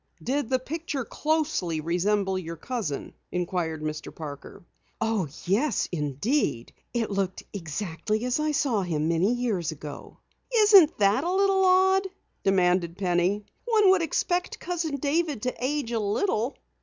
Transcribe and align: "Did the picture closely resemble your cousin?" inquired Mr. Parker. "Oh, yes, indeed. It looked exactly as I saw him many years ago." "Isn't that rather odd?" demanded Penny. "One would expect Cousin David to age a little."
"Did 0.23 0.49
the 0.49 0.57
picture 0.57 1.05
closely 1.05 1.79
resemble 1.79 2.35
your 2.39 2.55
cousin?" 2.55 3.13
inquired 3.31 3.83
Mr. 3.83 4.11
Parker. 4.11 4.65
"Oh, 4.99 5.27
yes, 5.45 5.87
indeed. 5.91 6.73
It 6.91 7.11
looked 7.11 7.43
exactly 7.53 8.25
as 8.25 8.39
I 8.39 8.51
saw 8.51 8.81
him 8.81 9.07
many 9.09 9.31
years 9.31 9.71
ago." 9.71 10.17
"Isn't 10.51 10.97
that 10.97 11.23
rather 11.23 11.45
odd?" 11.53 12.07
demanded 12.43 12.97
Penny. 12.97 13.45
"One 13.65 13.91
would 13.91 14.01
expect 14.01 14.59
Cousin 14.59 14.95
David 14.95 15.43
to 15.43 15.53
age 15.63 15.91
a 15.91 15.99
little." 15.99 16.57